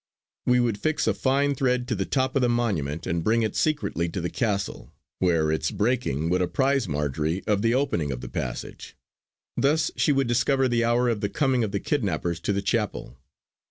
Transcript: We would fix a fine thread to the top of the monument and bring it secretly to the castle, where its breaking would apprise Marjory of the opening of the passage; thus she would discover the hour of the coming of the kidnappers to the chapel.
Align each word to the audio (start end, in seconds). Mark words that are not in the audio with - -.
We 0.47 0.59
would 0.59 0.79
fix 0.79 1.05
a 1.05 1.13
fine 1.13 1.53
thread 1.53 1.87
to 1.89 1.93
the 1.93 2.07
top 2.07 2.35
of 2.35 2.41
the 2.41 2.49
monument 2.49 3.05
and 3.05 3.23
bring 3.23 3.43
it 3.43 3.55
secretly 3.55 4.09
to 4.09 4.19
the 4.19 4.31
castle, 4.31 4.91
where 5.19 5.51
its 5.51 5.69
breaking 5.69 6.27
would 6.31 6.41
apprise 6.41 6.87
Marjory 6.87 7.43
of 7.45 7.61
the 7.61 7.75
opening 7.75 8.11
of 8.11 8.21
the 8.21 8.27
passage; 8.27 8.95
thus 9.55 9.91
she 9.95 10.11
would 10.11 10.25
discover 10.25 10.67
the 10.67 10.83
hour 10.83 11.07
of 11.07 11.21
the 11.21 11.29
coming 11.29 11.63
of 11.63 11.71
the 11.71 11.79
kidnappers 11.79 12.39
to 12.39 12.51
the 12.51 12.63
chapel. 12.63 13.15